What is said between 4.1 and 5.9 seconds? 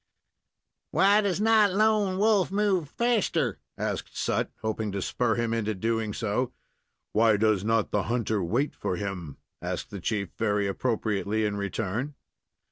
Sut, hoping to spur him into